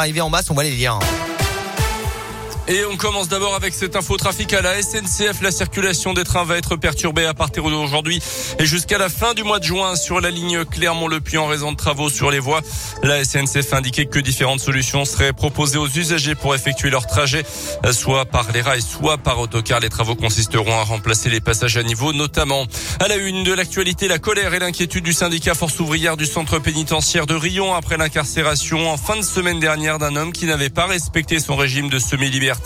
[0.00, 0.98] arriver en masse, on va les lire.
[2.72, 5.42] Et on commence d'abord avec cette info trafic à la SNCF.
[5.42, 8.18] La circulation des trains va être perturbée à partir d'aujourd'hui
[8.58, 11.76] et jusqu'à la fin du mois de juin sur la ligne Clermont-le-Puy en raison de
[11.76, 12.62] travaux sur les voies.
[13.02, 17.44] La SNCF a indiqué que différentes solutions seraient proposées aux usagers pour effectuer leur trajet,
[17.90, 19.80] soit par les rails, soit par autocar.
[19.80, 22.64] Les travaux consisteront à remplacer les passages à niveau, notamment.
[23.00, 26.58] À la une de l'actualité, la colère et l'inquiétude du syndicat Force ouvrière du centre
[26.58, 30.86] pénitentiaire de Rion après l'incarcération en fin de semaine dernière d'un homme qui n'avait pas
[30.86, 32.61] respecté son régime de semi-liberté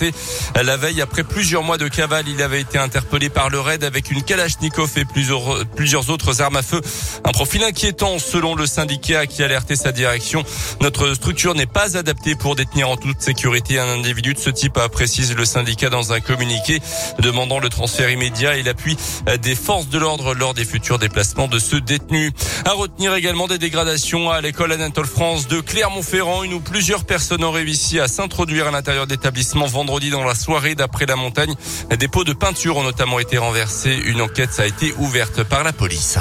[0.63, 4.11] la veille, après plusieurs mois de cavale, il avait été interpellé par le raid avec
[4.11, 6.81] une Kalachnikov et plusieurs, autres armes à feu.
[7.25, 10.45] Un profil inquiétant selon le syndicat qui a alerté sa direction.
[10.81, 14.79] Notre structure n'est pas adaptée pour détenir en toute sécurité un individu de ce type,
[14.93, 16.81] précise le syndicat dans un communiqué
[17.19, 18.97] demandant le transfert immédiat et l'appui
[19.43, 22.33] des forces de l'ordre lors des futurs déplacements de ce détenu.
[22.65, 27.45] À retenir également des dégradations à l'école Anatole France de Clermont-Ferrand, une ou plusieurs personnes
[27.45, 30.75] auraient réussi à s'introduire à l'intérieur d'établissements vendredi dans la soirée.
[30.75, 31.55] D'après la montagne,
[31.99, 33.95] des pots de peinture ont notamment été renversés.
[34.07, 36.19] Une enquête a été ouverte par la police.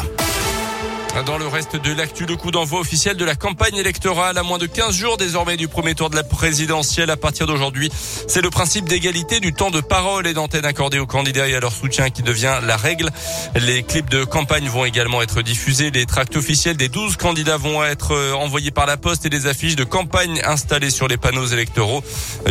[1.24, 4.58] Dans le reste de l'actu, le coup d'envoi officiel de la campagne électorale à moins
[4.58, 7.90] de 15 jours désormais du premier tour de la présidentielle à partir d'aujourd'hui.
[8.28, 11.62] C'est le principe d'égalité du temps de parole et d'antenne accordé aux candidats et à
[11.62, 13.10] leur soutien qui devient la règle.
[13.56, 15.90] Les clips de campagne vont également être diffusés.
[15.90, 19.48] Les tracts officiels des 12 candidats vont être euh, envoyés par la poste et des
[19.48, 22.04] affiches de campagne installées sur les panneaux électoraux.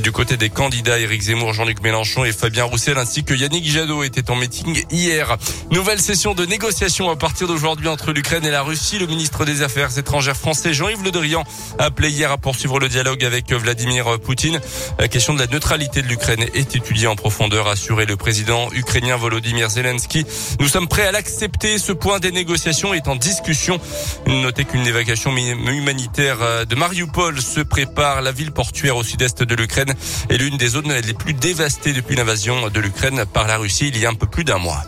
[0.03, 4.05] Du côté des candidats, Éric Zemmour, Jean-Luc Mélenchon et Fabien Roussel ainsi que Yannick Jadot
[4.05, 5.37] étaient en meeting hier.
[5.71, 8.99] Nouvelle session de négociation à partir d'aujourd'hui entre l'Ukraine et Russie.
[8.99, 11.45] Le ministre des Affaires étrangères français Jean-Yves Le Drian
[11.79, 14.61] a appelé hier à poursuivre le dialogue avec Vladimir Poutine.
[14.99, 19.17] La question de la neutralité de l'Ukraine est étudiée en profondeur, assuré le président ukrainien
[19.17, 20.25] Volodymyr Zelensky.
[20.61, 21.79] Nous sommes prêts à l'accepter.
[21.79, 23.81] Ce point des négociations est en discussion.
[24.27, 28.23] Notez qu'une évacuation humanitaire de Mariupol se prépare.
[28.23, 29.95] La ville portuaire au sud-est de l'Ukraine
[30.29, 33.99] est l'une des zones les plus dévastées depuis l'invasion de l'Ukraine par la Russie il
[33.99, 34.83] y a un peu plus d'un mois.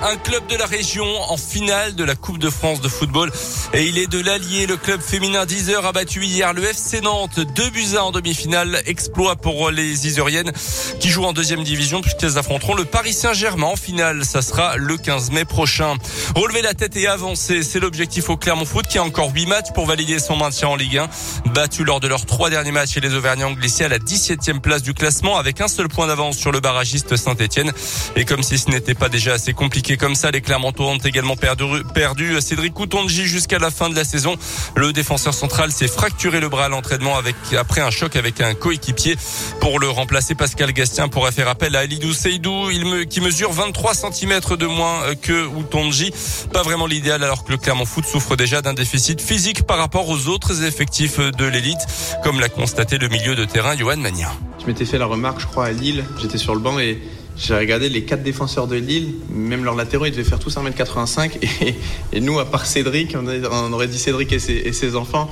[0.00, 3.32] Un club de la région en finale de la Coupe de France de football.
[3.74, 4.66] Et il est de l'Allier.
[4.68, 7.40] Le club féminin d'Isère a battu hier le FC Nantes.
[7.56, 8.80] Deux buts à en demi-finale.
[8.86, 10.52] Exploit pour les Iseriennes
[11.00, 14.24] qui jouent en deuxième division puisqu'elles affronteront le Paris Saint-Germain en finale.
[14.24, 15.96] Ça sera le 15 mai prochain.
[16.36, 17.64] Relever la tête et avancer.
[17.64, 20.76] C'est l'objectif au Clermont Foot qui a encore huit matchs pour valider son maintien en
[20.76, 21.08] Ligue 1.
[21.54, 24.60] Battu lors de leurs trois derniers matchs et les Auvergnats ont glissé à la 17e
[24.60, 27.72] place du classement avec un seul point d'avance sur le barragiste Saint-Etienne.
[28.14, 30.30] Et comme si ce n'était pas déjà assez compliqué comme ça.
[30.30, 34.36] Les Clermontois ont également perdu, perdu Cédric Coutonji jusqu'à la fin de la saison.
[34.76, 38.54] Le défenseur central s'est fracturé le bras à l'entraînement avec, après un choc avec un
[38.54, 39.16] coéquipier.
[39.60, 43.52] Pour le remplacer, Pascal Gastien pourrait faire appel à Alidou Seydou, il me, qui mesure
[43.52, 46.12] 23 cm de moins que Outonji.
[46.52, 50.08] Pas vraiment l'idéal alors que le Clermont Foot souffre déjà d'un déficit physique par rapport
[50.08, 51.80] aux autres effectifs de l'élite,
[52.22, 54.28] comme l'a constaté le milieu de terrain Johan Magnin.
[54.60, 56.04] Je m'étais fait la remarque, je crois, à Lille.
[56.20, 56.98] J'étais sur le banc et
[57.38, 61.38] j'ai regardé les quatre défenseurs de Lille, même leurs latéraux, ils devaient faire tous 1m85.
[61.62, 61.74] Et,
[62.12, 65.30] et nous, à part Cédric, on, aurait dit Cédric et ses, enfants.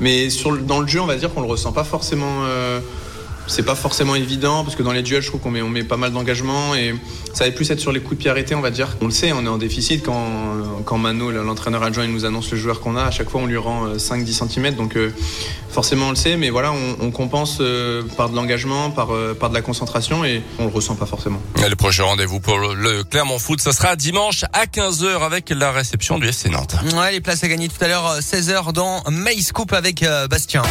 [0.00, 0.28] Mais
[0.66, 2.44] dans le jeu, on va dire qu'on le ressent pas forcément.
[2.44, 2.80] Euh,
[3.46, 5.84] c'est pas forcément évident parce que dans les duels, je trouve qu'on met, on met
[5.84, 6.94] pas mal d'engagement et
[7.34, 8.96] ça va plus être sur les coups de pied arrêtés, on va dire.
[9.00, 10.26] On le sait, on est en déficit quand,
[10.84, 13.04] quand Mano, l'entraîneur adjoint, il nous annonce le joueur qu'on a.
[13.04, 14.74] À chaque fois, on lui rend 5-10 cm.
[14.74, 15.12] Donc, euh,
[15.70, 19.34] forcément, on le sait, mais voilà, on, on compense euh, par de l'engagement, par, euh,
[19.38, 21.40] par de la concentration et on le ressent pas forcément.
[21.56, 26.18] Le prochain rendez-vous pour le Clermont Foot, ce sera dimanche à 15h avec la réception
[26.18, 26.76] du FC Nantes.
[26.94, 30.62] Ouais, les places à gagner tout à l'heure, 16h dans Maze Coupe avec Bastien.